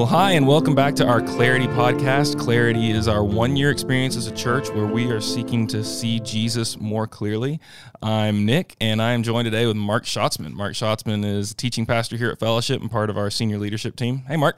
Well, 0.00 0.08
hi, 0.08 0.30
and 0.32 0.46
welcome 0.46 0.74
back 0.74 0.94
to 0.94 1.06
our 1.06 1.20
Clarity 1.20 1.66
podcast. 1.66 2.38
Clarity 2.38 2.90
is 2.90 3.06
our 3.06 3.22
one 3.22 3.54
year 3.54 3.70
experience 3.70 4.16
as 4.16 4.28
a 4.28 4.34
church 4.34 4.70
where 4.70 4.86
we 4.86 5.10
are 5.10 5.20
seeking 5.20 5.66
to 5.66 5.84
see 5.84 6.20
Jesus 6.20 6.80
more 6.80 7.06
clearly. 7.06 7.60
I'm 8.00 8.46
Nick, 8.46 8.76
and 8.80 9.02
I 9.02 9.12
am 9.12 9.22
joined 9.22 9.44
today 9.44 9.66
with 9.66 9.76
Mark 9.76 10.06
Schatzman. 10.06 10.54
Mark 10.54 10.72
Schatzman 10.72 11.22
is 11.22 11.52
teaching 11.52 11.84
pastor 11.84 12.16
here 12.16 12.30
at 12.30 12.38
Fellowship 12.38 12.80
and 12.80 12.90
part 12.90 13.10
of 13.10 13.18
our 13.18 13.28
senior 13.28 13.58
leadership 13.58 13.94
team. 13.94 14.22
Hey, 14.26 14.38
Mark. 14.38 14.56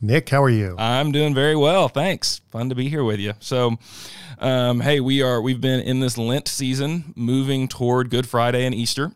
Nick, 0.00 0.28
how 0.28 0.42
are 0.42 0.50
you? 0.50 0.74
I'm 0.76 1.12
doing 1.12 1.36
very 1.36 1.54
well, 1.54 1.86
thanks. 1.86 2.40
Fun 2.48 2.68
to 2.70 2.74
be 2.74 2.88
here 2.88 3.04
with 3.04 3.20
you. 3.20 3.34
So, 3.38 3.78
um, 4.40 4.80
hey, 4.80 4.98
we 4.98 5.22
are 5.22 5.40
we've 5.40 5.60
been 5.60 5.78
in 5.78 6.00
this 6.00 6.18
Lent 6.18 6.48
season, 6.48 7.14
moving 7.14 7.68
toward 7.68 8.10
Good 8.10 8.26
Friday 8.26 8.66
and 8.66 8.74
Easter, 8.74 9.12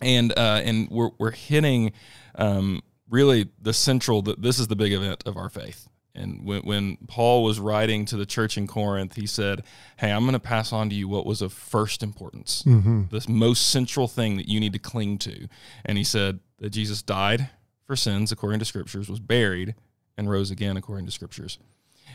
and 0.00 0.32
uh, 0.36 0.60
and 0.64 0.90
we're 0.90 1.10
we're 1.18 1.30
hitting 1.30 1.92
um, 2.34 2.82
really 3.10 3.48
the 3.60 3.72
central 3.72 4.22
that 4.22 4.42
this 4.42 4.58
is 4.58 4.68
the 4.68 4.76
big 4.76 4.92
event 4.92 5.22
of 5.26 5.36
our 5.36 5.48
faith. 5.48 5.88
And 6.14 6.44
when, 6.44 6.62
when 6.62 6.96
Paul 7.06 7.44
was 7.44 7.60
writing 7.60 8.04
to 8.06 8.16
the 8.16 8.26
church 8.26 8.58
in 8.58 8.66
Corinth, 8.66 9.14
he 9.14 9.26
said, 9.26 9.62
Hey, 9.98 10.10
I'm 10.10 10.22
going 10.22 10.32
to 10.32 10.40
pass 10.40 10.72
on 10.72 10.88
to 10.90 10.94
you 10.94 11.06
what 11.06 11.26
was 11.26 11.40
of 11.42 11.52
first 11.52 12.02
importance, 12.02 12.64
mm-hmm. 12.66 13.04
this 13.10 13.28
most 13.28 13.68
central 13.68 14.08
thing 14.08 14.36
that 14.36 14.48
you 14.48 14.58
need 14.58 14.72
to 14.72 14.78
cling 14.78 15.18
to. 15.18 15.48
And 15.84 15.96
he 15.96 16.04
said 16.04 16.40
that 16.58 16.70
Jesus 16.70 17.02
died 17.02 17.50
for 17.86 17.94
sins 17.94 18.32
according 18.32 18.58
to 18.58 18.64
scriptures, 18.64 19.08
was 19.08 19.20
buried, 19.20 19.74
and 20.16 20.28
rose 20.28 20.50
again 20.50 20.76
according 20.76 21.06
to 21.06 21.12
scriptures. 21.12 21.58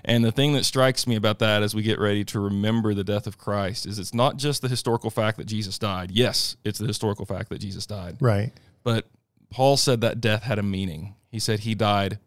And 0.04 0.26
the 0.26 0.32
thing 0.32 0.54
that 0.54 0.66
strikes 0.66 1.08
me 1.08 1.16
about 1.16 1.40
that 1.40 1.64
as 1.64 1.74
we 1.74 1.82
get 1.82 1.98
ready 1.98 2.26
to 2.26 2.40
remember 2.40 2.94
the 2.94 3.06
death 3.06 3.26
of 3.26 3.38
Christ 3.38 3.86
is 3.86 4.00
it's 4.00 4.14
not 4.14 4.36
just 4.36 4.62
the 4.62 4.68
historical 4.68 5.10
fact 5.10 5.38
that 5.38 5.46
Jesus 5.46 5.80
died. 5.80 6.12
Yes, 6.12 6.58
it's 6.66 6.80
the 6.80 6.88
historical 6.88 7.26
fact 7.26 7.50
that 7.50 7.60
Jesus 7.60 7.86
died. 7.86 8.18
Right. 8.20 8.52
But 8.84 9.08
Paul 9.54 9.78
said 9.78 10.02
that 10.02 10.20
death 10.20 10.44
had 10.44 10.58
a 10.58 10.64
meaning. 10.64 11.16
He 11.30 11.40
said 11.40 11.62
he 11.62 11.76
died 11.76 12.20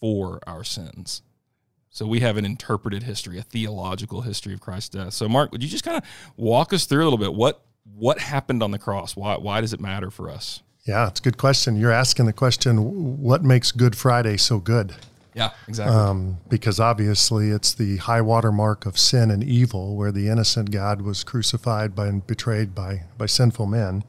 for 0.00 0.40
our 0.46 0.62
sins. 0.62 1.22
So 1.90 2.06
we 2.06 2.20
have 2.20 2.36
an 2.36 2.44
interpreted 2.44 3.02
history, 3.02 3.38
a 3.38 3.42
theological 3.42 4.20
history 4.20 4.54
of 4.54 4.60
Christ's 4.60 4.90
death. 4.90 5.12
So 5.12 5.28
Mark, 5.28 5.50
would 5.50 5.62
you 5.62 5.68
just 5.68 5.84
kind 5.84 5.96
of 5.96 6.04
walk 6.36 6.72
us 6.72 6.84
through 6.84 7.02
a 7.02 7.04
little 7.04 7.18
bit 7.18 7.34
what 7.34 7.64
what 7.96 8.20
happened 8.20 8.62
on 8.62 8.70
the 8.70 8.78
cross? 8.78 9.16
Why 9.16 9.36
why 9.36 9.60
does 9.60 9.72
it 9.72 9.80
matter 9.80 10.10
for 10.10 10.30
us? 10.30 10.62
Yeah, 10.84 11.08
it's 11.08 11.20
a 11.20 11.22
good 11.22 11.36
question. 11.36 11.76
You're 11.76 11.92
asking 11.92 12.26
the 12.26 12.32
question, 12.32 13.20
what 13.20 13.44
makes 13.44 13.72
Good 13.72 13.96
Friday 13.96 14.38
so 14.38 14.58
good? 14.58 14.94
Yeah, 15.34 15.50
exactly. 15.66 15.94
Um, 15.94 16.38
because 16.48 16.80
obviously 16.80 17.50
it's 17.50 17.74
the 17.74 17.98
high 17.98 18.22
water 18.22 18.50
mark 18.50 18.86
of 18.86 18.98
sin 18.98 19.30
and 19.30 19.44
evil, 19.44 19.96
where 19.96 20.10
the 20.10 20.28
innocent 20.28 20.70
God 20.70 21.02
was 21.02 21.24
crucified 21.24 21.94
by 21.94 22.06
and 22.06 22.26
betrayed 22.26 22.74
by 22.74 23.04
by 23.18 23.26
sinful 23.26 23.66
men. 23.66 24.04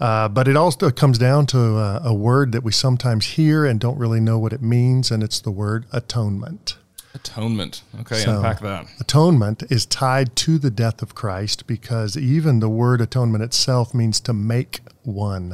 Uh, 0.00 0.28
but 0.28 0.48
it 0.48 0.56
also 0.56 0.90
comes 0.90 1.18
down 1.18 1.46
to 1.46 1.58
a, 1.58 2.00
a, 2.04 2.14
word 2.14 2.52
that 2.52 2.64
we 2.64 2.72
sometimes 2.72 3.26
hear 3.26 3.64
and 3.64 3.78
don't 3.78 3.98
really 3.98 4.20
know 4.20 4.38
what 4.38 4.52
it 4.52 4.62
means, 4.62 5.10
and 5.10 5.22
it's 5.22 5.40
the 5.40 5.50
word 5.50 5.86
atonement. 5.92 6.76
Atonement. 7.14 7.82
Okay, 8.00 8.16
so, 8.16 8.36
unpack 8.36 8.60
that. 8.60 8.86
Atonement 8.98 9.62
is 9.70 9.84
tied 9.86 10.34
to 10.36 10.58
the 10.58 10.70
death 10.70 11.02
of 11.02 11.14
Christ 11.14 11.66
because 11.66 12.16
even 12.16 12.60
the 12.60 12.70
word 12.70 13.00
atonement 13.00 13.44
itself 13.44 13.92
means 13.92 14.18
to 14.20 14.32
make 14.32 14.80
one. 15.02 15.52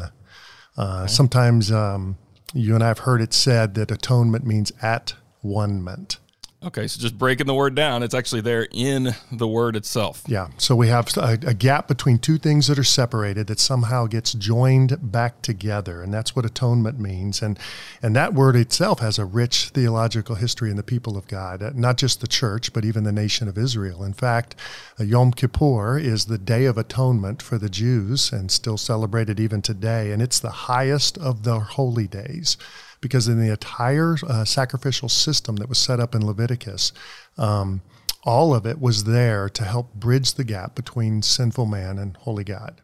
Uh, 0.78 1.00
okay. 1.00 1.06
Sometimes 1.08 1.72
um, 1.72 2.16
you 2.54 2.74
and 2.74 2.84
I 2.84 2.88
have 2.88 3.00
heard 3.00 3.20
it 3.20 3.34
said 3.34 3.74
that 3.74 3.90
atonement 3.90 4.46
means 4.46 4.72
at 4.80 5.14
one 5.40 5.82
meant. 5.82 6.18
Okay, 6.60 6.88
so 6.88 7.00
just 7.00 7.16
breaking 7.16 7.46
the 7.46 7.54
word 7.54 7.76
down, 7.76 8.02
it's 8.02 8.14
actually 8.14 8.40
there 8.40 8.66
in 8.72 9.14
the 9.30 9.46
word 9.46 9.76
itself. 9.76 10.24
Yeah. 10.26 10.48
So 10.58 10.74
we 10.74 10.88
have 10.88 11.16
a, 11.16 11.38
a, 11.46 11.54
gap 11.54 11.86
between 11.86 12.18
two 12.18 12.36
things 12.36 12.66
that 12.66 12.80
are 12.80 12.84
separated 12.84 13.46
that 13.46 13.60
somehow 13.60 14.06
gets 14.06 14.32
joined 14.32 15.12
back 15.12 15.40
together, 15.40 16.02
and 16.02 16.12
that's 16.12 16.34
what 16.34 16.44
atonement 16.44 16.98
means. 16.98 17.42
And 17.42 17.60
and 18.02 18.16
that 18.16 18.34
word 18.34 18.56
itself 18.56 18.98
has 18.98 19.20
a 19.20 19.24
rich 19.24 19.68
theological 19.68 20.34
history 20.34 20.68
in 20.68 20.76
the 20.76 20.82
people 20.82 21.16
of 21.16 21.28
God, 21.28 21.62
uh, 21.62 21.70
not 21.74 21.96
just 21.96 22.20
the 22.20 22.26
church, 22.26 22.72
but 22.72 22.84
even 22.84 23.04
the 23.04 23.12
nation 23.12 23.46
of 23.46 23.56
Israel. 23.56 24.02
In 24.02 24.12
fact, 24.12 24.56
uh, 24.98 25.04
Yom 25.04 25.30
Kippur 25.30 25.96
is 25.96 26.24
the 26.24 26.38
day 26.38 26.64
of 26.64 26.76
atonement 26.76 27.40
for 27.40 27.56
the 27.58 27.70
Jews, 27.70 28.32
and 28.32 28.50
still 28.50 28.78
celebrated 28.78 29.38
even 29.38 29.62
today. 29.62 30.10
And 30.10 30.20
it's 30.20 30.40
the 30.40 30.50
highest 30.50 31.18
of 31.18 31.44
the 31.44 31.60
holy 31.60 32.08
days 32.08 32.56
because 33.00 33.28
in 33.28 33.40
the 33.40 33.50
entire 33.50 34.16
uh, 34.26 34.44
sacrificial 34.44 35.08
system 35.08 35.56
that 35.56 35.68
was 35.68 35.78
set 35.78 36.00
up 36.00 36.14
in 36.14 36.26
Leviticus, 36.26 36.92
um, 37.36 37.82
all 38.24 38.54
of 38.54 38.66
it 38.66 38.80
was 38.80 39.04
there 39.04 39.48
to 39.48 39.64
help 39.64 39.94
bridge 39.94 40.34
the 40.34 40.44
gap 40.44 40.74
between 40.74 41.22
sinful 41.22 41.66
man 41.66 41.98
and 41.98 42.16
holy 42.18 42.44
God. 42.44 42.80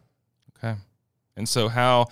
Okay. 0.57 0.75
And 1.35 1.47
so, 1.47 1.67
how, 1.67 2.07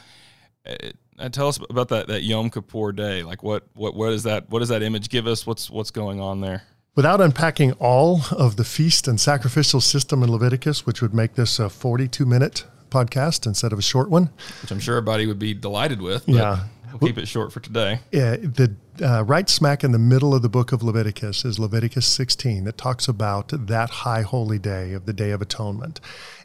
uh, 0.65 1.29
tell 1.29 1.47
us 1.47 1.59
about 1.69 1.89
that, 1.89 2.07
that 2.07 2.23
Yom 2.23 2.49
Kippur 2.49 2.91
day. 2.91 3.23
Like, 3.23 3.41
what, 3.41 3.67
what, 3.73 3.95
what 3.95 4.11
is 4.11 4.23
that? 4.23 4.49
What 4.49 4.59
does 4.59 4.69
that 4.69 4.83
image 4.83 5.09
give 5.09 5.27
us? 5.27 5.47
What's, 5.47 5.69
what's 5.69 5.91
going 5.91 6.19
on 6.19 6.41
there? 6.41 6.63
Without 6.95 7.21
unpacking 7.21 7.71
all 7.73 8.21
of 8.31 8.55
the 8.55 8.63
feast 8.63 9.07
and 9.07 9.19
sacrificial 9.19 9.81
system 9.81 10.21
in 10.21 10.31
Leviticus, 10.31 10.85
which 10.85 11.01
would 11.01 11.13
make 11.13 11.33
this 11.33 11.57
a 11.57 11.69
42 11.69 12.25
minute 12.25 12.65
podcast 12.91 13.47
instead 13.47 13.73
of 13.73 13.79
a 13.79 13.81
short 13.81 14.09
one. 14.09 14.29
Which 14.61 14.71
I'm 14.71 14.79
sure 14.79 14.97
everybody 14.97 15.25
would 15.25 15.39
be 15.39 15.55
delighted 15.55 16.01
with. 16.01 16.27
Yeah. 16.27 16.65
We'll 16.99 17.09
keep 17.09 17.17
it 17.17 17.27
short 17.27 17.51
for 17.51 17.59
today. 17.59 17.99
Yeah, 18.11 18.35
the 18.35 18.75
uh, 19.01 19.23
right 19.23 19.49
smack 19.49 19.83
in 19.83 19.91
the 19.91 19.99
middle 19.99 20.35
of 20.35 20.41
the 20.41 20.49
book 20.49 20.71
of 20.71 20.83
Leviticus 20.83 21.43
is 21.43 21.57
Leviticus 21.57 22.05
16 22.05 22.65
that 22.65 22.77
talks 22.77 23.07
about 23.07 23.49
that 23.67 23.89
high 23.89 24.21
holy 24.21 24.59
day 24.59 24.93
of 24.93 25.05
the 25.05 25.13
Day 25.13 25.31
of 25.31 25.41
Atonement. 25.41 25.99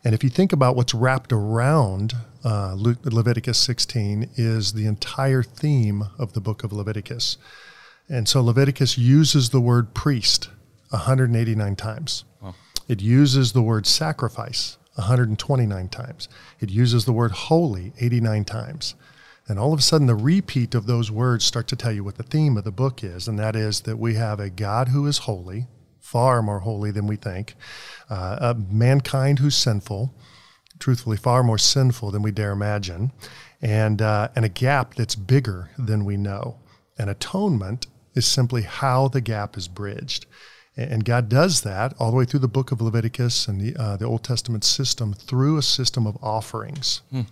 And 0.04 0.14
if 0.14 0.24
you 0.24 0.30
think 0.30 0.52
about 0.52 0.74
what's 0.74 0.94
wrapped 0.94 1.32
around 1.32 2.14
uh, 2.44 2.74
Le- 2.76 2.96
Leviticus 3.04 3.58
16 3.58 4.30
is 4.36 4.72
the 4.72 4.86
entire 4.86 5.42
theme 5.42 6.04
of 6.18 6.32
the 6.32 6.40
book 6.40 6.64
of 6.64 6.72
Leviticus. 6.72 7.36
And 8.08 8.26
so 8.28 8.42
Leviticus 8.42 8.96
uses 8.96 9.50
the 9.50 9.60
word 9.60 9.92
priest 9.92 10.48
189 10.90 11.76
times. 11.76 12.24
It 12.88 13.02
uses 13.02 13.52
the 13.52 13.60
word 13.60 13.86
sacrifice 13.86 14.78
129 14.94 15.88
times. 15.88 16.28
It 16.58 16.70
uses 16.70 17.04
the 17.04 17.12
word 17.12 17.32
holy 17.32 17.92
89 18.00 18.44
times. 18.46 18.94
And 19.48 19.58
all 19.58 19.72
of 19.72 19.78
a 19.78 19.82
sudden, 19.82 20.06
the 20.06 20.14
repeat 20.14 20.74
of 20.74 20.86
those 20.86 21.10
words 21.10 21.44
start 21.44 21.68
to 21.68 21.76
tell 21.76 21.90
you 21.92 22.04
what 22.04 22.16
the 22.16 22.22
theme 22.22 22.58
of 22.58 22.64
the 22.64 22.70
book 22.70 23.02
is, 23.02 23.26
and 23.26 23.38
that 23.38 23.56
is 23.56 23.80
that 23.82 23.98
we 23.98 24.14
have 24.14 24.38
a 24.38 24.50
God 24.50 24.88
who 24.88 25.06
is 25.06 25.18
holy, 25.18 25.66
far 26.00 26.42
more 26.42 26.60
holy 26.60 26.90
than 26.90 27.06
we 27.06 27.16
think, 27.16 27.54
uh, 28.10 28.36
a 28.40 28.54
mankind 28.54 29.38
who's 29.38 29.56
sinful, 29.56 30.14
truthfully, 30.78 31.16
far 31.16 31.42
more 31.42 31.56
sinful 31.56 32.10
than 32.10 32.20
we 32.20 32.30
dare 32.30 32.52
imagine, 32.52 33.10
and, 33.62 34.02
uh, 34.02 34.28
and 34.36 34.44
a 34.44 34.50
gap 34.50 34.94
that's 34.94 35.14
bigger 35.14 35.70
than 35.78 36.04
we 36.04 36.18
know. 36.18 36.58
And 36.98 37.08
atonement 37.08 37.86
is 38.14 38.26
simply 38.26 38.62
how 38.62 39.08
the 39.08 39.20
gap 39.22 39.56
is 39.56 39.66
bridged. 39.66 40.26
And 40.76 41.04
God 41.04 41.28
does 41.28 41.62
that 41.62 41.94
all 41.98 42.10
the 42.10 42.16
way 42.16 42.24
through 42.24 42.40
the 42.40 42.48
book 42.48 42.70
of 42.70 42.80
Leviticus 42.80 43.48
and 43.48 43.60
the, 43.60 43.76
uh, 43.76 43.96
the 43.96 44.04
Old 44.04 44.22
Testament 44.22 44.62
system 44.62 45.12
through 45.12 45.56
a 45.56 45.62
system 45.62 46.06
of 46.06 46.16
offerings. 46.22 47.00
Hmm. 47.10 47.22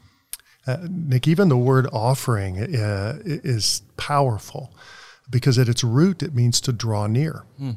Uh, 0.67 0.79
Nick, 0.91 1.29
even 1.29 1.49
the 1.49 1.57
word 1.57 1.87
offering 1.93 2.59
uh, 2.59 3.19
is 3.25 3.83
powerful 3.97 4.75
because 5.31 5.59
at 5.59 5.69
its 5.69 5.85
root 5.85 6.23
it 6.23 6.35
means 6.35 6.61
to 6.63 6.73
draw 6.73 7.07
near. 7.07 7.45
Hmm. 7.59 7.73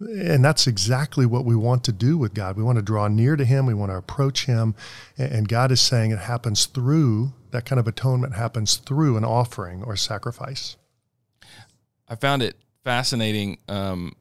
And 0.00 0.42
that's 0.42 0.66
exactly 0.66 1.26
what 1.26 1.44
we 1.44 1.54
want 1.54 1.84
to 1.84 1.92
do 1.92 2.16
with 2.16 2.32
God. 2.32 2.56
We 2.56 2.62
want 2.62 2.76
to 2.76 2.82
draw 2.82 3.06
near 3.08 3.36
to 3.36 3.44
Him, 3.44 3.66
we 3.66 3.74
want 3.74 3.92
to 3.92 3.96
approach 3.96 4.46
Him. 4.46 4.74
And 5.18 5.46
God 5.46 5.70
is 5.70 5.80
saying 5.80 6.10
it 6.10 6.20
happens 6.20 6.66
through 6.66 7.32
that 7.50 7.66
kind 7.66 7.78
of 7.78 7.86
atonement, 7.86 8.34
happens 8.34 8.76
through 8.76 9.18
an 9.18 9.24
offering 9.24 9.82
or 9.82 9.96
sacrifice. 9.96 10.76
I 12.08 12.14
found 12.14 12.42
it 12.42 12.56
fascinating. 12.82 13.58
Um, 13.68 14.14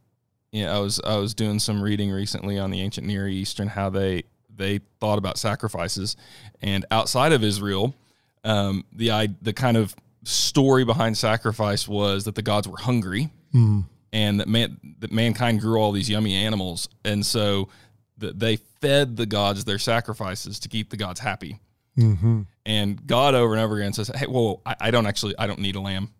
you 0.52 0.66
know, 0.66 0.76
I 0.76 0.80
was 0.80 1.00
I 1.06 1.16
was 1.18 1.34
doing 1.34 1.60
some 1.60 1.81
reading 1.81 2.12
recently 2.12 2.60
on 2.60 2.72
the 2.72 2.81
ancient 2.81 3.08
Near 3.08 3.28
East 3.28 3.60
and 3.60 3.70
how 3.70 3.90
they 3.90 4.24
they 4.59 4.81
thought 5.00 5.18
about 5.18 5.40
sacrifices. 5.40 6.16
And 6.62 6.86
outside 6.92 7.31
of 7.31 7.44
Israel, 7.44 7.96
um, 8.44 8.86
the 8.94 9.36
the 9.42 9.53
kind 9.53 9.78
of 9.78 9.96
story 10.24 10.86
behind 10.86 11.18
sacrifice 11.18 11.88
was 11.88 12.25
that 12.25 12.36
the 12.36 12.42
gods 12.44 12.68
were 12.68 12.78
hungry, 12.78 13.30
mm. 13.54 13.83
and 14.13 14.39
that 14.39 14.48
man 14.48 14.78
that 15.00 15.12
mankind 15.12 15.62
grew 15.62 15.80
all 15.80 15.92
these 15.92 16.10
yummy 16.10 16.36
animals, 16.36 16.88
and 17.04 17.25
so 17.25 17.69
that 18.19 18.39
they 18.39 18.57
fed 18.57 19.18
the 19.18 19.25
gods 19.25 19.66
their 19.66 19.80
sacrifices 19.80 20.60
to 20.60 20.69
keep 20.69 20.89
the 20.89 20.98
gods 20.98 21.19
happy. 21.19 21.60
Mm-hmm. 21.98 22.42
And 22.66 23.07
God 23.07 23.33
over 23.33 23.54
and 23.54 23.63
over 23.63 23.78
again 23.78 23.94
says, 23.94 24.12
"Hey, 24.13 24.28
whoa, 24.28 24.62
I, 24.66 24.75
I 24.81 24.92
don't 24.92 25.07
actually, 25.07 25.36
I 25.39 25.48
don't 25.48 25.60
need 25.60 25.75
a 25.75 25.81
lamb. 25.81 26.12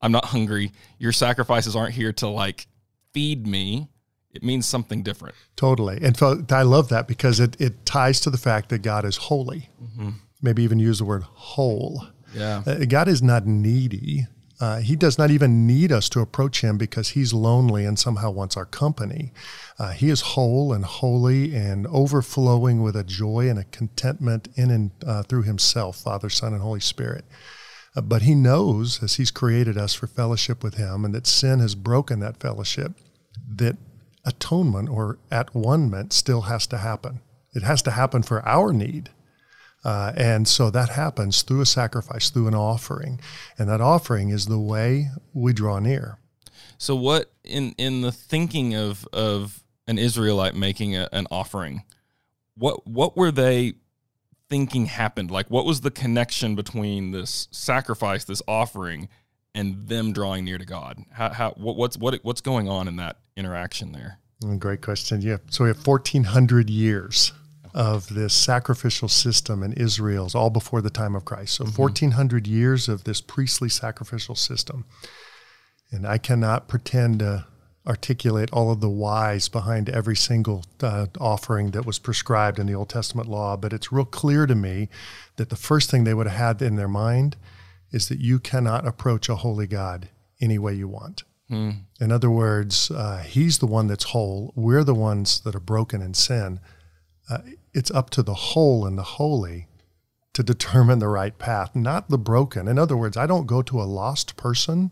I'm 0.00 0.12
not 0.12 0.26
hungry. 0.26 0.72
Your 0.98 1.12
sacrifices 1.12 1.76
aren't 1.76 1.94
here 1.94 2.12
to 2.14 2.28
like 2.28 2.66
feed 3.12 3.46
me 3.46 3.88
it 4.34 4.42
means 4.42 4.66
something 4.66 5.02
different. 5.02 5.34
Totally. 5.56 5.98
And 6.02 6.16
so 6.16 6.44
I 6.50 6.62
love 6.62 6.88
that 6.88 7.06
because 7.06 7.40
it, 7.40 7.58
it 7.60 7.86
ties 7.86 8.20
to 8.20 8.30
the 8.30 8.38
fact 8.38 8.68
that 8.70 8.82
God 8.82 9.04
is 9.04 9.16
holy. 9.16 9.70
Mm-hmm. 9.82 10.10
Maybe 10.42 10.62
even 10.64 10.78
use 10.78 10.98
the 10.98 11.04
word 11.04 11.22
whole. 11.22 12.06
Yeah. 12.34 12.62
Uh, 12.66 12.84
God 12.84 13.08
is 13.08 13.22
not 13.22 13.46
needy. 13.46 14.26
Uh, 14.60 14.80
he 14.80 14.96
does 14.96 15.18
not 15.18 15.30
even 15.30 15.66
need 15.66 15.92
us 15.92 16.08
to 16.08 16.20
approach 16.20 16.60
him 16.60 16.78
because 16.78 17.10
he's 17.10 17.32
lonely 17.32 17.84
and 17.84 17.98
somehow 17.98 18.30
wants 18.30 18.56
our 18.56 18.64
company. 18.64 19.32
Uh, 19.78 19.90
he 19.90 20.10
is 20.10 20.20
whole 20.20 20.72
and 20.72 20.84
holy 20.84 21.54
and 21.54 21.86
overflowing 21.88 22.82
with 22.82 22.96
a 22.96 23.04
joy 23.04 23.48
and 23.48 23.58
a 23.58 23.64
contentment 23.64 24.48
in 24.56 24.70
and 24.70 24.90
uh, 25.06 25.22
through 25.24 25.42
himself, 25.42 25.96
Father, 25.96 26.30
Son, 26.30 26.52
and 26.52 26.62
Holy 26.62 26.80
Spirit. 26.80 27.24
Uh, 27.96 28.00
but 28.00 28.22
he 28.22 28.34
knows, 28.34 29.02
as 29.02 29.14
he's 29.14 29.30
created 29.30 29.76
us 29.76 29.94
for 29.94 30.06
fellowship 30.06 30.62
with 30.62 30.74
him, 30.74 31.04
and 31.04 31.14
that 31.14 31.26
sin 31.26 31.60
has 31.60 31.74
broken 31.74 32.20
that 32.20 32.40
fellowship, 32.40 32.92
that 33.48 33.76
atonement 34.24 34.88
or 34.88 35.18
at 35.30 35.54
one 35.54 35.90
meant 35.90 36.12
still 36.12 36.42
has 36.42 36.66
to 36.68 36.78
happen. 36.78 37.20
It 37.54 37.62
has 37.62 37.82
to 37.82 37.92
happen 37.92 38.22
for 38.22 38.46
our 38.46 38.72
need. 38.72 39.10
Uh, 39.84 40.12
and 40.16 40.48
so 40.48 40.70
that 40.70 40.88
happens 40.90 41.42
through 41.42 41.60
a 41.60 41.66
sacrifice, 41.66 42.30
through 42.30 42.48
an 42.48 42.54
offering. 42.54 43.20
And 43.58 43.68
that 43.68 43.82
offering 43.82 44.30
is 44.30 44.46
the 44.46 44.58
way 44.58 45.10
we 45.34 45.52
draw 45.52 45.78
near. 45.78 46.18
So, 46.78 46.96
what 46.96 47.30
in, 47.44 47.74
in 47.76 48.00
the 48.00 48.10
thinking 48.10 48.74
of, 48.74 49.06
of 49.12 49.62
an 49.86 49.98
Israelite 49.98 50.54
making 50.54 50.96
a, 50.96 51.08
an 51.12 51.26
offering, 51.30 51.82
what, 52.56 52.86
what 52.86 53.16
were 53.16 53.30
they 53.30 53.74
thinking 54.48 54.86
happened? 54.86 55.30
Like, 55.30 55.50
what 55.50 55.66
was 55.66 55.82
the 55.82 55.90
connection 55.90 56.54
between 56.54 57.10
this 57.10 57.48
sacrifice, 57.50 58.24
this 58.24 58.42
offering, 58.48 59.08
and 59.54 59.88
them 59.88 60.12
drawing 60.12 60.44
near 60.44 60.58
to 60.58 60.64
God? 60.64 60.98
How, 61.12 61.30
how 61.30 61.50
what, 61.52 61.76
what's 61.76 61.96
what 61.96 62.18
what's 62.22 62.40
going 62.40 62.68
on 62.68 62.88
in 62.88 62.96
that 62.96 63.18
interaction 63.36 63.92
there? 63.92 64.18
Mm, 64.42 64.58
great 64.58 64.82
question. 64.82 65.22
Yeah. 65.22 65.38
So 65.50 65.64
we 65.64 65.68
have 65.68 65.86
1,400 65.86 66.68
years 66.68 67.32
of 67.72 68.14
this 68.14 68.32
sacrificial 68.32 69.08
system 69.08 69.62
in 69.62 69.72
Israel's 69.72 70.34
all 70.34 70.50
before 70.50 70.80
the 70.80 70.90
time 70.90 71.16
of 71.16 71.24
Christ. 71.24 71.54
So 71.54 71.64
mm-hmm. 71.64 71.82
1,400 71.82 72.46
years 72.46 72.88
of 72.88 73.04
this 73.04 73.20
priestly 73.20 73.68
sacrificial 73.68 74.36
system. 74.36 74.84
And 75.90 76.06
I 76.06 76.18
cannot 76.18 76.68
pretend 76.68 77.18
to 77.18 77.46
articulate 77.86 78.50
all 78.52 78.70
of 78.70 78.80
the 78.80 78.88
whys 78.88 79.48
behind 79.48 79.88
every 79.90 80.16
single 80.16 80.64
uh, 80.82 81.06
offering 81.20 81.72
that 81.72 81.84
was 81.84 81.98
prescribed 81.98 82.58
in 82.58 82.66
the 82.66 82.74
Old 82.74 82.88
Testament 82.88 83.28
law, 83.28 83.56
but 83.56 83.72
it's 83.72 83.92
real 83.92 84.06
clear 84.06 84.46
to 84.46 84.54
me 84.54 84.88
that 85.36 85.50
the 85.50 85.56
first 85.56 85.90
thing 85.90 86.04
they 86.04 86.14
would 86.14 86.26
have 86.26 86.60
had 86.60 86.62
in 86.62 86.76
their 86.76 86.88
mind 86.88 87.36
is 87.94 88.08
that 88.08 88.18
you 88.18 88.38
cannot 88.38 88.86
approach 88.86 89.28
a 89.28 89.36
holy 89.36 89.66
God 89.66 90.08
any 90.40 90.58
way 90.58 90.74
you 90.74 90.88
want. 90.88 91.22
Hmm. 91.48 91.70
In 92.00 92.10
other 92.10 92.30
words, 92.30 92.90
uh, 92.90 93.18
He's 93.18 93.58
the 93.58 93.66
one 93.66 93.86
that's 93.86 94.04
whole. 94.04 94.52
We're 94.56 94.84
the 94.84 94.94
ones 94.94 95.40
that 95.40 95.54
are 95.54 95.60
broken 95.60 96.02
in 96.02 96.14
sin. 96.14 96.60
Uh, 97.30 97.38
it's 97.72 97.90
up 97.90 98.10
to 98.10 98.22
the 98.22 98.34
whole 98.34 98.86
and 98.86 98.98
the 98.98 99.02
holy 99.02 99.68
to 100.32 100.42
determine 100.42 100.98
the 100.98 101.08
right 101.08 101.38
path, 101.38 101.76
not 101.76 102.10
the 102.10 102.18
broken. 102.18 102.66
In 102.66 102.78
other 102.78 102.96
words, 102.96 103.16
I 103.16 103.26
don't 103.26 103.46
go 103.46 103.62
to 103.62 103.80
a 103.80 103.84
lost 103.84 104.36
person 104.36 104.90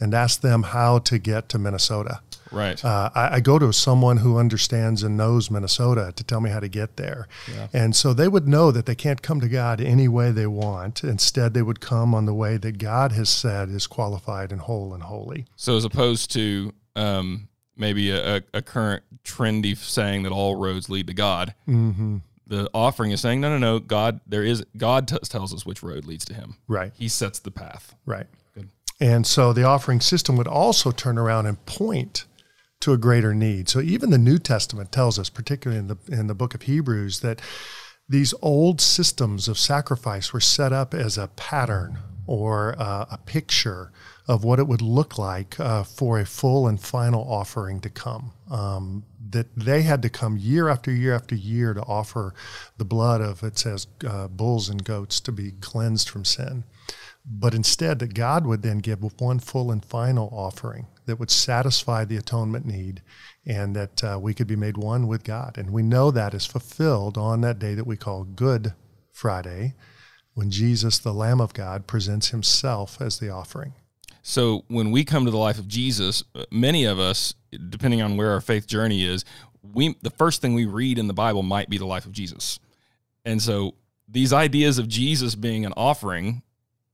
and 0.00 0.12
ask 0.12 0.40
them 0.40 0.64
how 0.64 0.98
to 0.98 1.18
get 1.18 1.48
to 1.50 1.58
Minnesota. 1.58 2.20
Right. 2.52 2.82
Uh, 2.84 3.10
I, 3.14 3.36
I, 3.36 3.40
go 3.40 3.58
to 3.58 3.72
someone 3.72 4.18
who 4.18 4.36
understands 4.36 5.02
and 5.02 5.16
knows 5.16 5.50
Minnesota 5.50 6.12
to 6.14 6.24
tell 6.24 6.40
me 6.40 6.50
how 6.50 6.60
to 6.60 6.68
get 6.68 6.96
there. 6.96 7.26
Yeah. 7.52 7.68
And 7.72 7.96
so 7.96 8.12
they 8.12 8.28
would 8.28 8.46
know 8.46 8.70
that 8.70 8.86
they 8.86 8.94
can't 8.94 9.22
come 9.22 9.40
to 9.40 9.48
God 9.48 9.80
any 9.80 10.08
way 10.08 10.30
they 10.30 10.46
want. 10.46 11.02
Instead, 11.02 11.54
they 11.54 11.62
would 11.62 11.80
come 11.80 12.14
on 12.14 12.26
the 12.26 12.34
way 12.34 12.58
that 12.58 12.78
God 12.78 13.12
has 13.12 13.28
said 13.28 13.68
is 13.70 13.86
qualified 13.86 14.52
and 14.52 14.60
whole 14.60 14.92
and 14.92 15.02
holy. 15.02 15.46
So 15.56 15.76
as 15.76 15.84
opposed 15.84 16.30
to 16.32 16.72
um, 16.96 17.48
maybe 17.76 18.10
a, 18.10 18.42
a, 18.52 18.62
current 18.62 19.02
trendy 19.24 19.76
saying 19.76 20.24
that 20.24 20.32
all 20.32 20.56
roads 20.56 20.88
lead 20.88 21.06
to 21.06 21.14
God. 21.14 21.54
Mm-hmm. 21.68 22.18
The 22.46 22.68
offering 22.74 23.12
is 23.12 23.20
saying, 23.20 23.40
no, 23.40 23.50
no, 23.50 23.58
no. 23.58 23.78
God, 23.78 24.20
there 24.26 24.44
is 24.44 24.64
God 24.76 25.08
t- 25.08 25.18
tells 25.24 25.54
us 25.54 25.64
which 25.64 25.82
road 25.82 26.04
leads 26.04 26.24
to 26.26 26.34
Him. 26.34 26.56
Right. 26.68 26.92
He 26.94 27.08
sets 27.08 27.38
the 27.38 27.50
path. 27.50 27.94
Right. 28.04 28.26
Good. 28.54 28.68
And 29.00 29.26
so 29.26 29.52
the 29.52 29.64
offering 29.64 30.00
system 30.00 30.36
would 30.36 30.48
also 30.48 30.90
turn 30.90 31.18
around 31.18 31.46
and 31.46 31.64
point 31.66 32.26
to 32.82 32.92
a 32.92 32.98
greater 32.98 33.32
need. 33.32 33.68
So 33.68 33.80
even 33.80 34.10
the 34.10 34.18
New 34.18 34.38
Testament 34.38 34.90
tells 34.90 35.18
us, 35.18 35.30
particularly 35.30 35.78
in 35.78 35.86
the 35.86 35.96
in 36.08 36.26
the 36.26 36.34
book 36.34 36.54
of 36.54 36.62
Hebrews, 36.62 37.20
that 37.20 37.40
these 38.08 38.34
old 38.42 38.80
systems 38.80 39.48
of 39.48 39.56
sacrifice 39.56 40.32
were 40.32 40.40
set 40.40 40.72
up 40.72 40.92
as 40.92 41.16
a 41.16 41.28
pattern 41.28 41.98
or 42.26 42.74
uh, 42.78 43.06
a 43.10 43.18
picture 43.18 43.92
of 44.28 44.44
what 44.44 44.58
it 44.58 44.68
would 44.68 44.82
look 44.82 45.18
like 45.18 45.58
uh, 45.58 45.82
for 45.82 46.18
a 46.18 46.24
full 46.24 46.68
and 46.68 46.80
final 46.80 47.22
offering 47.22 47.80
to 47.80 47.90
come. 47.90 48.32
Um, 48.50 49.04
that 49.30 49.46
they 49.56 49.82
had 49.82 50.02
to 50.02 50.10
come 50.10 50.36
year 50.36 50.68
after 50.68 50.92
year 50.92 51.14
after 51.14 51.34
year 51.34 51.74
to 51.74 51.82
offer 51.82 52.34
the 52.76 52.84
blood 52.84 53.20
of, 53.20 53.42
it 53.42 53.58
says, 53.58 53.86
uh, 54.06 54.28
bulls 54.28 54.68
and 54.68 54.84
goats 54.84 55.20
to 55.20 55.32
be 55.32 55.52
cleansed 55.60 56.08
from 56.08 56.24
sin. 56.24 56.64
But 57.24 57.54
instead, 57.54 58.00
that 58.00 58.14
God 58.14 58.46
would 58.46 58.62
then 58.62 58.78
give 58.78 59.00
one 59.20 59.38
full 59.38 59.70
and 59.70 59.84
final 59.84 60.28
offering 60.32 60.88
that 61.06 61.18
would 61.18 61.30
satisfy 61.30 62.04
the 62.04 62.16
atonement 62.16 62.66
need 62.66 63.02
and 63.46 63.74
that 63.74 64.04
uh, 64.04 64.18
we 64.20 64.34
could 64.34 64.46
be 64.46 64.56
made 64.56 64.76
one 64.76 65.06
with 65.06 65.24
God. 65.24 65.56
And 65.56 65.70
we 65.70 65.82
know 65.82 66.10
that 66.10 66.34
is 66.34 66.46
fulfilled 66.46 67.16
on 67.16 67.40
that 67.40 67.58
day 67.58 67.74
that 67.74 67.86
we 67.86 67.96
call 67.96 68.24
Good 68.24 68.74
Friday 69.12 69.74
when 70.34 70.50
Jesus, 70.50 70.98
the 70.98 71.12
Lamb 71.12 71.40
of 71.40 71.54
God, 71.54 71.86
presents 71.86 72.28
himself 72.28 73.00
as 73.00 73.18
the 73.18 73.30
offering. 73.30 73.74
So 74.22 74.64
when 74.68 74.92
we 74.92 75.04
come 75.04 75.24
to 75.24 75.30
the 75.30 75.36
life 75.36 75.58
of 75.58 75.68
Jesus, 75.68 76.22
uh, 76.34 76.44
many 76.50 76.84
of 76.84 76.98
us, 76.98 77.34
depending 77.68 78.00
on 78.00 78.16
where 78.16 78.30
our 78.30 78.40
faith 78.40 78.66
journey 78.66 79.04
is, 79.04 79.24
we 79.62 79.96
the 80.02 80.10
first 80.10 80.40
thing 80.40 80.54
we 80.54 80.64
read 80.64 80.98
in 80.98 81.08
the 81.08 81.14
Bible 81.14 81.42
might 81.42 81.68
be 81.68 81.78
the 81.78 81.86
life 81.86 82.06
of 82.06 82.12
Jesus. 82.12 82.58
And 83.24 83.42
so 83.42 83.74
these 84.08 84.32
ideas 84.32 84.78
of 84.78 84.88
Jesus 84.88 85.34
being 85.34 85.64
an 85.64 85.72
offering, 85.76 86.42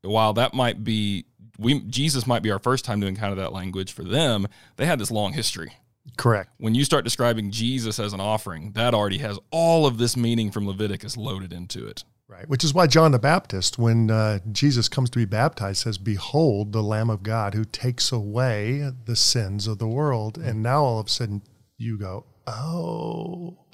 while 0.02 0.32
that 0.34 0.54
might 0.54 0.84
be 0.84 1.26
we 1.58 1.80
Jesus 1.80 2.26
might 2.26 2.42
be 2.42 2.50
our 2.50 2.58
first 2.58 2.84
time 2.84 3.00
to 3.00 3.06
encounter 3.06 3.36
that 3.36 3.52
language 3.52 3.92
for 3.92 4.04
them, 4.04 4.46
they 4.76 4.86
had 4.86 4.98
this 4.98 5.10
long 5.10 5.32
history. 5.32 5.72
Correct. 6.16 6.50
When 6.58 6.74
you 6.74 6.84
start 6.84 7.04
describing 7.04 7.50
Jesus 7.50 7.98
as 7.98 8.12
an 8.12 8.20
offering, 8.20 8.72
that 8.72 8.94
already 8.94 9.18
has 9.18 9.38
all 9.50 9.86
of 9.86 9.98
this 9.98 10.16
meaning 10.16 10.50
from 10.50 10.66
Leviticus 10.66 11.16
loaded 11.16 11.52
into 11.52 11.86
it. 11.86 12.04
Right, 12.26 12.46
which 12.46 12.62
is 12.62 12.74
why 12.74 12.86
John 12.86 13.12
the 13.12 13.18
Baptist, 13.18 13.78
when 13.78 14.10
uh, 14.10 14.40
Jesus 14.52 14.86
comes 14.86 15.08
to 15.10 15.18
be 15.18 15.24
baptized, 15.24 15.78
says, 15.78 15.96
Behold 15.96 16.72
the 16.72 16.82
Lamb 16.82 17.08
of 17.08 17.22
God 17.22 17.54
who 17.54 17.64
takes 17.64 18.12
away 18.12 18.90
the 19.06 19.16
sins 19.16 19.66
of 19.66 19.78
the 19.78 19.88
world. 19.88 20.36
And 20.36 20.62
now 20.62 20.84
all 20.84 21.00
of 21.00 21.06
a 21.06 21.10
sudden 21.10 21.42
you 21.78 21.96
go, 21.98 22.26
Oh, 22.46 23.64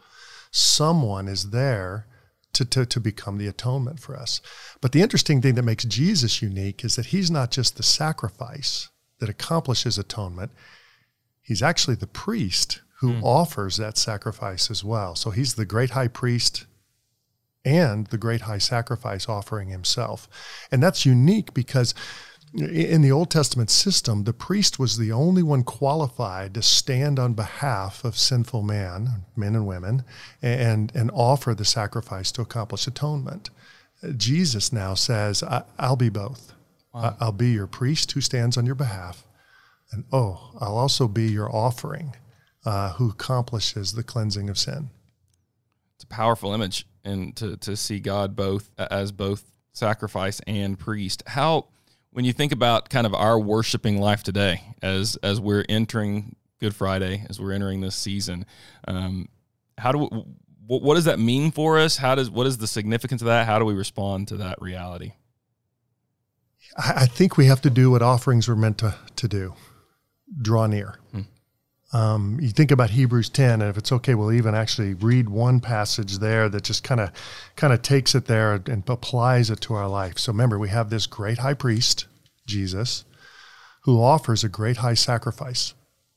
someone 0.52 1.26
is 1.26 1.50
there 1.50 2.06
to, 2.52 2.64
to, 2.64 2.87
to 2.87 3.00
become 3.00 3.38
the 3.38 3.48
atonement 3.48 3.98
for 3.98 4.16
us. 4.16 4.40
But 4.80 4.92
the 4.92 5.02
interesting 5.02 5.42
thing 5.42 5.56
that 5.56 5.62
makes 5.62 5.84
Jesus 5.84 6.40
unique 6.40 6.84
is 6.84 6.94
that 6.96 7.06
he's 7.06 7.30
not 7.30 7.50
just 7.50 7.76
the 7.76 7.82
sacrifice 7.82 8.88
that 9.19 9.28
accomplishes 9.28 9.98
atonement, 9.98 10.52
he's 11.44 11.62
actually 11.62 11.96
the 11.96 12.08
priest 12.08 12.81
who 12.99 13.12
mm. 13.12 13.23
offers 13.23 13.76
that 13.76 13.96
sacrifice 13.99 14.70
as 14.70 14.82
well. 14.82 15.14
So 15.14 15.31
he's 15.31 15.55
the 15.55 15.67
great 15.67 15.91
high 15.91 16.08
priest 16.08 16.67
and 17.64 18.06
the 18.08 18.19
great 18.19 18.43
high 18.43 18.58
sacrifice 18.58 19.29
offering 19.29 19.69
himself. 19.69 20.29
And 20.73 20.82
that's 20.82 21.06
unique 21.06 21.55
because 21.55 21.94
in 22.55 23.02
the 23.02 23.11
Old 23.11 23.31
Testament 23.31 23.69
system, 23.70 24.25
the 24.25 24.32
priest 24.32 24.79
was 24.79 24.96
the 24.96 25.11
only 25.11 25.42
one 25.42 25.64
qualified 25.64 26.54
to 26.54 26.62
stand 26.62 27.18
on 27.18 27.35
behalf 27.35 28.04
of 28.04 28.16
sinful 28.16 28.62
man, 28.62 29.25
men 29.35 29.57
and 29.57 29.66
women, 29.66 30.04
and, 30.40 30.95
and 30.95 31.11
offer 31.12 31.54
the 31.54 31.64
sacrifice 31.64 32.30
to 32.33 32.42
accomplish 32.42 32.87
atonement. 32.87 33.50
Jesus 34.16 34.73
now 34.73 34.95
says, 34.95 35.42
I'll 35.78 35.97
be 35.97 36.11
both. 36.11 36.52
Wow. 36.92 37.16
I'll 37.18 37.33
be 37.33 37.50
your 37.50 37.66
priest 37.66 38.12
who 38.12 38.21
stands 38.21 38.57
on 38.57 38.66
your 38.66 38.76
behalf, 38.76 39.25
and 39.94 40.04
oh, 40.12 40.50
I'll 40.60 40.76
also 40.76 41.08
be 41.08 41.30
your 41.30 41.54
offering 41.54 42.16
uh, 42.64 42.92
who 42.94 43.10
accomplishes 43.10 43.92
the 43.92 44.02
cleansing 44.02 44.50
of 44.50 44.58
sin. 44.58 44.90
It's 45.94 46.04
a 46.04 46.08
powerful 46.08 46.52
image 46.52 46.86
and 47.04 47.34
to 47.36 47.56
to 47.58 47.76
see 47.76 48.00
God 48.00 48.34
both 48.34 48.70
as 48.78 49.12
both 49.12 49.44
sacrifice 49.72 50.40
and 50.46 50.78
priest. 50.78 51.22
How 51.26 51.68
when 52.10 52.24
you 52.24 52.32
think 52.32 52.52
about 52.52 52.90
kind 52.90 53.06
of 53.06 53.14
our 53.14 53.38
worshiping 53.38 54.00
life 54.00 54.22
today, 54.22 54.62
as 54.82 55.16
as 55.22 55.40
we're 55.40 55.64
entering 55.68 56.36
Good 56.60 56.74
Friday, 56.74 57.24
as 57.28 57.40
we're 57.40 57.52
entering 57.52 57.80
this 57.80 57.96
season, 57.96 58.46
um, 58.88 59.28
how 59.76 59.92
do 59.92 59.98
we, 59.98 60.06
what, 60.66 60.82
what 60.82 60.94
does 60.94 61.04
that 61.04 61.18
mean 61.18 61.50
for 61.50 61.78
us? 61.78 61.96
How 61.96 62.14
does 62.14 62.30
what 62.30 62.46
is 62.46 62.58
the 62.58 62.66
significance 62.66 63.22
of 63.22 63.26
that? 63.26 63.46
How 63.46 63.58
do 63.58 63.64
we 63.64 63.74
respond 63.74 64.28
to 64.28 64.36
that 64.38 64.60
reality? 64.60 65.12
I 66.76 67.06
think 67.06 67.36
we 67.36 67.46
have 67.46 67.60
to 67.62 67.70
do 67.70 67.90
what 67.90 68.02
offerings 68.02 68.48
were 68.48 68.56
meant 68.56 68.78
to 68.78 68.96
to 69.16 69.28
do: 69.28 69.54
draw 70.41 70.67
near. 70.67 70.99
Um, 71.95 72.38
you 72.41 72.49
think 72.49 72.73
about 72.73 72.91
Hebrews 72.91 73.29
10, 73.29 73.62
and 73.62 73.71
if 73.71 73.79
it's 73.79 73.93
okay, 73.93 74.17
we'll 74.17 74.33
even 74.33 74.53
actually 74.53 74.95
read 74.95 75.29
one 75.29 75.61
passage 75.61 76.19
there 76.19 76.49
that 76.49 76.64
just 76.64 76.83
kind 76.83 77.00
of 77.00 77.12
kind 77.55 77.73
of 77.73 77.83
takes 77.83 78.17
it 78.17 78.26
there 78.26 78.55
and 78.67 78.83
applies 78.88 79.49
it 79.49 79.61
to 79.62 79.75
our 79.75 79.88
life. 79.88 80.19
So 80.19 80.33
remember, 80.33 80.59
we 80.59 80.71
have 80.71 80.91
this 80.91 81.07
great 81.07 81.38
high 81.38 81.55
priest, 81.55 82.07
Jesus, 82.47 83.05
who 83.83 84.03
offers 84.03 84.43
a 84.43 84.49
great 84.49 84.79
high 84.79 84.95
sacrifice 84.95 85.75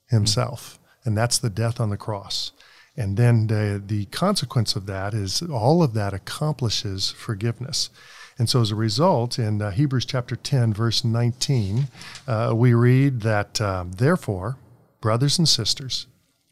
himself, 0.08 0.80
mm-hmm. 0.82 1.10
and 1.10 1.16
that's 1.16 1.38
the 1.38 1.50
death 1.50 1.78
on 1.78 1.90
the 1.90 1.96
cross. 1.96 2.50
And 2.96 3.16
then 3.16 3.46
the, 3.46 3.80
the 3.84 4.06
consequence 4.06 4.74
of 4.74 4.86
that 4.86 5.14
is 5.14 5.42
all 5.42 5.84
of 5.84 5.94
that 5.94 6.12
accomplishes 6.12 7.12
forgiveness. 7.12 7.90
And 8.38 8.48
so, 8.48 8.60
as 8.60 8.70
a 8.70 8.76
result, 8.76 9.38
in 9.38 9.60
uh, 9.60 9.72
Hebrews 9.72 10.04
chapter 10.04 10.36
10, 10.36 10.72
verse 10.72 11.04
19, 11.04 11.88
uh, 12.26 12.52
we 12.54 12.72
read 12.72 13.22
that, 13.22 13.60
uh, 13.60 13.84
therefore, 13.90 14.56
brothers 15.00 15.38
and 15.38 15.48
sisters, 15.48 16.06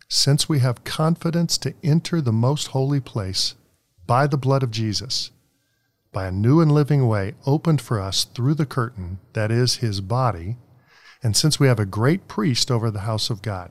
since 0.08 0.48
we 0.48 0.58
have 0.58 0.84
confidence 0.84 1.56
to 1.58 1.74
enter 1.84 2.20
the 2.20 2.32
most 2.32 2.68
holy 2.68 3.00
place 3.00 3.54
by 4.06 4.26
the 4.26 4.36
blood 4.36 4.62
of 4.62 4.70
Jesus, 4.70 5.30
by 6.12 6.26
a 6.26 6.32
new 6.32 6.60
and 6.60 6.72
living 6.72 7.06
way 7.06 7.34
opened 7.44 7.80
for 7.80 8.00
us 8.00 8.24
through 8.24 8.54
the 8.54 8.66
curtain, 8.66 9.18
that 9.32 9.50
is, 9.50 9.76
his 9.76 10.00
body. 10.00 10.56
And 11.22 11.36
since 11.36 11.58
we 11.58 11.66
have 11.66 11.80
a 11.80 11.86
great 11.86 12.28
priest 12.28 12.70
over 12.70 12.90
the 12.90 13.00
house 13.00 13.30
of 13.30 13.42
God, 13.42 13.70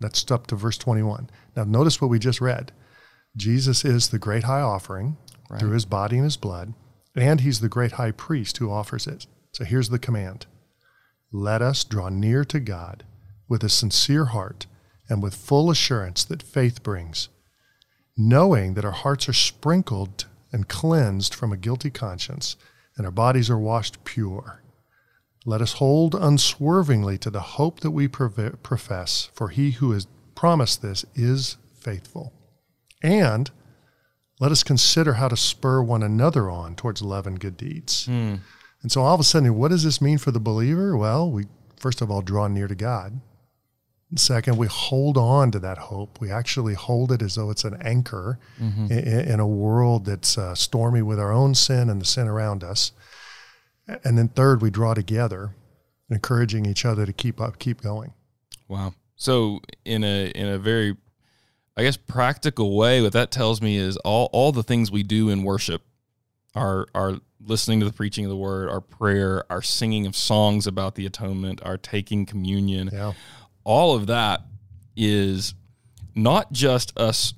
that's 0.00 0.28
up 0.30 0.46
to 0.48 0.56
verse 0.56 0.78
21. 0.78 1.30
Now, 1.56 1.64
notice 1.64 2.00
what 2.00 2.10
we 2.10 2.18
just 2.18 2.40
read. 2.40 2.72
Jesus 3.36 3.84
is 3.84 4.08
the 4.08 4.18
great 4.18 4.44
high 4.44 4.60
offering 4.60 5.16
right. 5.48 5.60
through 5.60 5.70
his 5.70 5.84
body 5.84 6.16
and 6.16 6.24
his 6.24 6.36
blood, 6.36 6.74
and 7.14 7.40
he's 7.40 7.60
the 7.60 7.68
great 7.68 7.92
high 7.92 8.12
priest 8.12 8.58
who 8.58 8.70
offers 8.70 9.06
it. 9.06 9.26
So 9.52 9.64
here's 9.64 9.90
the 9.90 9.98
command 9.98 10.46
Let 11.32 11.62
us 11.62 11.84
draw 11.84 12.08
near 12.08 12.44
to 12.46 12.60
God 12.60 13.04
with 13.48 13.62
a 13.62 13.68
sincere 13.68 14.26
heart 14.26 14.66
and 15.08 15.22
with 15.22 15.34
full 15.34 15.70
assurance 15.70 16.24
that 16.24 16.42
faith 16.42 16.82
brings, 16.82 17.28
knowing 18.16 18.74
that 18.74 18.84
our 18.84 18.92
hearts 18.92 19.28
are 19.28 19.34
sprinkled 19.34 20.26
and 20.52 20.68
cleansed 20.68 21.34
from 21.34 21.52
a 21.52 21.56
guilty 21.56 21.90
conscience, 21.90 22.56
and 22.96 23.06
our 23.06 23.12
bodies 23.12 23.50
are 23.50 23.58
washed 23.58 24.04
pure. 24.04 24.62
Let 25.44 25.60
us 25.60 25.74
hold 25.74 26.14
unswervingly 26.14 27.18
to 27.18 27.30
the 27.30 27.40
hope 27.40 27.80
that 27.80 27.90
we 27.90 28.06
profess, 28.06 29.28
for 29.34 29.48
he 29.48 29.72
who 29.72 29.92
has 29.92 30.06
promised 30.34 30.82
this 30.82 31.04
is 31.14 31.56
faithful. 31.74 32.32
And 33.02 33.50
let 34.42 34.50
us 34.50 34.64
consider 34.64 35.12
how 35.12 35.28
to 35.28 35.36
spur 35.36 35.80
one 35.84 36.02
another 36.02 36.50
on 36.50 36.74
towards 36.74 37.00
love 37.00 37.28
and 37.28 37.38
good 37.38 37.56
deeds. 37.56 38.08
Mm. 38.08 38.40
And 38.82 38.90
so 38.90 39.02
all 39.02 39.14
of 39.14 39.20
a 39.20 39.24
sudden, 39.24 39.54
what 39.54 39.70
does 39.70 39.84
this 39.84 40.00
mean 40.00 40.18
for 40.18 40.32
the 40.32 40.40
believer? 40.40 40.96
Well, 40.96 41.30
we 41.30 41.44
first 41.76 42.00
of 42.00 42.10
all 42.10 42.22
draw 42.22 42.48
near 42.48 42.66
to 42.66 42.74
God. 42.74 43.20
Second, 44.16 44.58
we 44.58 44.66
hold 44.66 45.16
on 45.16 45.52
to 45.52 45.60
that 45.60 45.78
hope. 45.78 46.20
We 46.20 46.32
actually 46.32 46.74
hold 46.74 47.12
it 47.12 47.22
as 47.22 47.36
though 47.36 47.50
it's 47.50 47.62
an 47.62 47.80
anchor 47.82 48.40
mm-hmm. 48.60 48.90
in, 48.90 49.20
in, 49.20 49.40
a 49.40 49.46
world 49.46 50.06
that's 50.06 50.36
uh, 50.36 50.56
stormy 50.56 51.02
with 51.02 51.20
our 51.20 51.30
own 51.32 51.54
sin 51.54 51.88
and 51.88 52.00
the 52.00 52.04
sin 52.04 52.26
around 52.26 52.64
us. 52.64 52.90
And 54.04 54.18
then 54.18 54.26
third, 54.26 54.60
we 54.60 54.70
draw 54.70 54.92
together, 54.92 55.54
encouraging 56.10 56.66
each 56.66 56.84
other 56.84 57.06
to 57.06 57.12
keep 57.12 57.40
up, 57.40 57.60
keep 57.60 57.80
going. 57.80 58.12
Wow. 58.66 58.94
So 59.14 59.60
in 59.84 60.02
a 60.02 60.26
in 60.30 60.48
a 60.48 60.58
very 60.58 60.96
I 61.76 61.82
guess 61.82 61.96
practical 61.96 62.76
way, 62.76 63.00
what 63.00 63.12
that 63.14 63.30
tells 63.30 63.62
me 63.62 63.76
is 63.76 63.96
all 63.98 64.28
all 64.32 64.52
the 64.52 64.62
things 64.62 64.90
we 64.90 65.02
do 65.02 65.28
in 65.28 65.42
worship, 65.42 65.82
our 66.54 66.86
our 66.94 67.18
listening 67.44 67.80
to 67.80 67.86
the 67.86 67.92
preaching 67.92 68.24
of 68.24 68.30
the 68.30 68.36
word, 68.36 68.68
our 68.68 68.80
prayer, 68.80 69.44
our 69.50 69.62
singing 69.62 70.06
of 70.06 70.14
songs 70.14 70.66
about 70.66 70.94
the 70.94 71.06
atonement, 71.06 71.60
our 71.64 71.76
taking 71.76 72.26
communion, 72.26 72.90
yeah. 72.92 73.12
all 73.64 73.96
of 73.96 74.06
that 74.06 74.42
is 74.96 75.54
not 76.14 76.52
just 76.52 76.96
us 76.98 77.34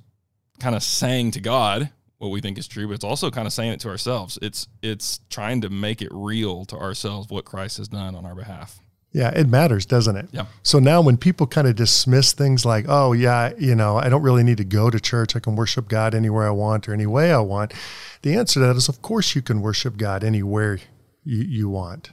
kind 0.59 0.75
of 0.75 0.83
saying 0.83 1.31
to 1.31 1.39
God, 1.39 1.89
what 2.17 2.29
we 2.29 2.41
think 2.41 2.57
is 2.57 2.67
true, 2.67 2.87
but 2.87 2.93
it's 2.93 3.03
also 3.03 3.29
kind 3.29 3.47
of 3.47 3.53
saying 3.53 3.73
it 3.73 3.79
to 3.81 3.89
ourselves. 3.89 4.37
It's 4.41 4.67
it's 4.81 5.19
trying 5.29 5.61
to 5.61 5.69
make 5.69 6.01
it 6.01 6.09
real 6.11 6.65
to 6.65 6.77
ourselves 6.77 7.29
what 7.29 7.45
Christ 7.45 7.77
has 7.77 7.87
done 7.87 8.15
on 8.15 8.25
our 8.25 8.35
behalf. 8.35 8.79
Yeah, 9.15 9.29
it 9.29 9.47
matters, 9.47 9.85
doesn't 9.85 10.17
it? 10.17 10.27
Yeah. 10.33 10.47
So 10.61 10.77
now 10.77 10.99
when 10.99 11.15
people 11.15 11.47
kind 11.47 11.67
of 11.67 11.77
dismiss 11.77 12.33
things 12.33 12.65
like, 12.65 12.83
oh, 12.89 13.13
yeah, 13.13 13.53
you 13.57 13.73
know, 13.73 13.95
I 13.95 14.09
don't 14.09 14.21
really 14.21 14.43
need 14.43 14.57
to 14.57 14.65
go 14.65 14.89
to 14.89 14.99
church. 14.99 15.37
I 15.37 15.39
can 15.39 15.55
worship 15.55 15.87
God 15.87 16.13
anywhere 16.13 16.45
I 16.45 16.51
want 16.51 16.89
or 16.89 16.93
any 16.93 17.05
way 17.05 17.31
I 17.31 17.39
want. 17.39 17.73
The 18.23 18.35
answer 18.35 18.59
to 18.59 18.65
that 18.65 18.75
is, 18.75 18.89
of 18.89 19.01
course, 19.01 19.33
you 19.33 19.41
can 19.41 19.61
worship 19.61 19.95
God 19.95 20.21
anywhere 20.21 20.79
you, 21.23 21.43
you 21.43 21.69
want. 21.69 22.11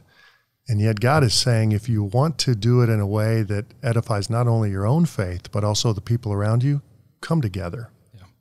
And 0.68 0.80
yet, 0.80 1.00
God 1.00 1.24
is 1.24 1.34
saying 1.34 1.72
if 1.72 1.88
you 1.88 2.04
want 2.04 2.38
to 2.38 2.54
do 2.54 2.82
it 2.82 2.88
in 2.88 3.00
a 3.00 3.06
way 3.06 3.42
that 3.42 3.74
edifies 3.82 4.30
not 4.30 4.46
only 4.46 4.70
your 4.70 4.86
own 4.86 5.04
faith, 5.04 5.50
but 5.50 5.64
also 5.64 5.92
the 5.92 6.00
people 6.00 6.32
around 6.32 6.62
you, 6.62 6.82
come 7.20 7.40
together 7.40 7.90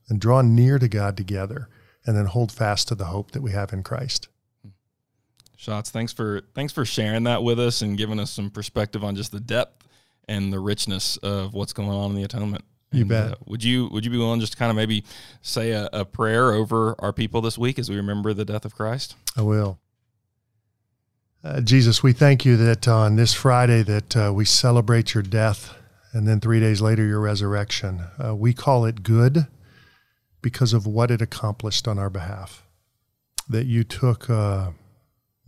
and 0.07 0.21
draw 0.21 0.43
near 0.43 0.77
to 0.77 0.87
God 0.87 1.17
together 1.17 1.67
and 2.05 2.15
then 2.15 2.27
hold 2.27 2.51
fast 2.51 2.89
to 2.89 2.95
the 2.95 3.05
hope 3.05 3.31
that 3.31 3.41
we 3.41 3.53
have 3.53 3.73
in 3.73 3.81
Christ. 3.81 4.27
Schatz, 5.61 5.91
thanks 5.91 6.11
for 6.11 6.41
thanks 6.55 6.73
for 6.73 6.85
sharing 6.85 7.25
that 7.25 7.43
with 7.43 7.59
us 7.59 7.83
and 7.83 7.95
giving 7.95 8.19
us 8.19 8.31
some 8.31 8.49
perspective 8.49 9.03
on 9.03 9.15
just 9.15 9.31
the 9.31 9.39
depth 9.39 9.87
and 10.27 10.51
the 10.51 10.59
richness 10.59 11.17
of 11.17 11.53
what's 11.53 11.71
going 11.71 11.89
on 11.89 12.09
in 12.09 12.15
the 12.15 12.23
atonement. 12.23 12.63
You 12.91 13.01
and, 13.01 13.09
bet. 13.09 13.31
Uh, 13.33 13.35
would 13.45 13.63
you 13.63 13.87
would 13.89 14.03
you 14.03 14.09
be 14.09 14.17
willing 14.17 14.39
just 14.39 14.53
to 14.53 14.57
kind 14.57 14.71
of 14.71 14.75
maybe 14.75 15.03
say 15.43 15.69
a, 15.69 15.87
a 15.93 16.03
prayer 16.03 16.51
over 16.51 16.95
our 16.97 17.13
people 17.13 17.41
this 17.41 17.59
week 17.59 17.77
as 17.77 17.91
we 17.91 17.95
remember 17.95 18.33
the 18.33 18.43
death 18.43 18.65
of 18.65 18.73
Christ? 18.73 19.15
I 19.37 19.43
will. 19.43 19.77
Uh, 21.43 21.61
Jesus, 21.61 22.01
we 22.01 22.11
thank 22.11 22.43
you 22.43 22.57
that 22.57 22.87
on 22.87 23.15
this 23.15 23.35
Friday 23.35 23.83
that 23.83 24.17
uh, 24.17 24.31
we 24.33 24.45
celebrate 24.45 25.13
your 25.13 25.21
death 25.21 25.75
and 26.11 26.27
then 26.27 26.39
three 26.39 26.59
days 26.59 26.81
later 26.81 27.05
your 27.05 27.19
resurrection. 27.19 28.05
Uh, 28.17 28.35
we 28.35 28.55
call 28.55 28.83
it 28.85 29.03
good 29.03 29.45
because 30.41 30.73
of 30.73 30.87
what 30.87 31.11
it 31.11 31.21
accomplished 31.21 31.87
on 31.87 31.99
our 31.99 32.09
behalf. 32.09 32.65
That 33.47 33.67
you 33.67 33.83
took 33.83 34.27
uh, 34.27 34.71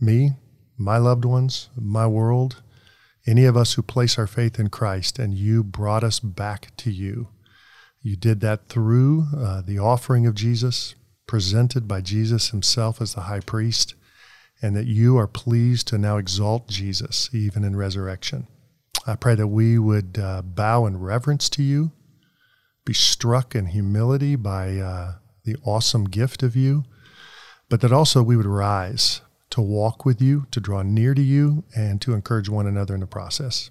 me, 0.00 0.32
my 0.76 0.98
loved 0.98 1.24
ones, 1.24 1.68
my 1.76 2.06
world, 2.06 2.62
any 3.26 3.44
of 3.44 3.56
us 3.56 3.74
who 3.74 3.82
place 3.82 4.18
our 4.18 4.26
faith 4.26 4.58
in 4.58 4.68
Christ, 4.68 5.18
and 5.18 5.34
you 5.34 5.64
brought 5.64 6.04
us 6.04 6.20
back 6.20 6.76
to 6.78 6.90
you. 6.90 7.28
You 8.00 8.16
did 8.16 8.40
that 8.40 8.68
through 8.68 9.26
uh, 9.36 9.62
the 9.62 9.78
offering 9.78 10.26
of 10.26 10.34
Jesus, 10.34 10.94
presented 11.26 11.88
by 11.88 12.00
Jesus 12.02 12.50
himself 12.50 13.00
as 13.00 13.14
the 13.14 13.22
high 13.22 13.40
priest, 13.40 13.94
and 14.60 14.76
that 14.76 14.86
you 14.86 15.16
are 15.16 15.26
pleased 15.26 15.88
to 15.88 15.98
now 15.98 16.18
exalt 16.18 16.68
Jesus 16.68 17.30
even 17.32 17.64
in 17.64 17.76
resurrection. 17.76 18.46
I 19.06 19.16
pray 19.16 19.34
that 19.34 19.48
we 19.48 19.78
would 19.78 20.18
uh, 20.18 20.42
bow 20.42 20.86
in 20.86 20.98
reverence 20.98 21.48
to 21.50 21.62
you 21.62 21.92
be 22.84 22.92
struck 22.92 23.54
in 23.54 23.66
humility 23.66 24.36
by 24.36 24.76
uh, 24.76 25.14
the 25.44 25.56
awesome 25.64 26.04
gift 26.04 26.42
of 26.42 26.54
you, 26.54 26.84
but 27.68 27.80
that 27.80 27.92
also 27.92 28.22
we 28.22 28.36
would 28.36 28.46
rise 28.46 29.22
to 29.54 29.62
walk 29.62 30.04
with 30.04 30.20
you, 30.20 30.46
to 30.50 30.58
draw 30.58 30.82
near 30.82 31.14
to 31.14 31.22
you, 31.22 31.62
and 31.76 32.00
to 32.02 32.12
encourage 32.12 32.48
one 32.48 32.66
another 32.66 32.92
in 32.92 32.98
the 32.98 33.06
process. 33.06 33.70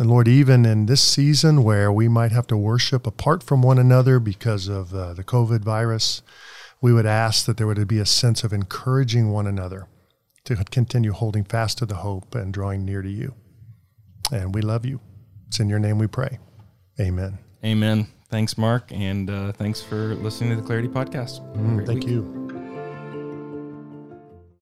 And 0.00 0.10
Lord, 0.10 0.26
even 0.26 0.66
in 0.66 0.86
this 0.86 1.00
season 1.00 1.62
where 1.62 1.92
we 1.92 2.08
might 2.08 2.32
have 2.32 2.48
to 2.48 2.56
worship 2.56 3.06
apart 3.06 3.44
from 3.44 3.62
one 3.62 3.78
another 3.78 4.18
because 4.18 4.66
of 4.66 4.92
uh, 4.92 5.14
the 5.14 5.22
COVID 5.22 5.60
virus, 5.60 6.22
we 6.80 6.92
would 6.92 7.06
ask 7.06 7.46
that 7.46 7.56
there 7.56 7.68
would 7.68 7.86
be 7.86 8.00
a 8.00 8.04
sense 8.04 8.42
of 8.42 8.52
encouraging 8.52 9.30
one 9.30 9.46
another 9.46 9.86
to 10.42 10.56
continue 10.56 11.12
holding 11.12 11.44
fast 11.44 11.78
to 11.78 11.86
the 11.86 11.96
hope 11.96 12.34
and 12.34 12.52
drawing 12.52 12.84
near 12.84 13.00
to 13.00 13.08
you. 13.08 13.36
And 14.32 14.52
we 14.52 14.60
love 14.60 14.84
you. 14.84 14.98
It's 15.46 15.60
in 15.60 15.68
your 15.68 15.78
name 15.78 15.98
we 16.00 16.08
pray. 16.08 16.40
Amen. 16.98 17.38
Amen. 17.64 18.08
Thanks, 18.28 18.58
Mark, 18.58 18.90
and 18.90 19.30
uh, 19.30 19.52
thanks 19.52 19.80
for 19.80 20.16
listening 20.16 20.50
to 20.50 20.56
the 20.56 20.62
Clarity 20.62 20.88
Podcast. 20.88 21.46
Mm, 21.56 21.86
thank 21.86 22.00
week. 22.00 22.10
you. 22.10 22.57